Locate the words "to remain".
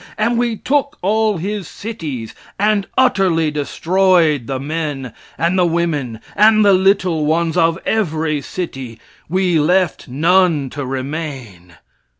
10.71-11.75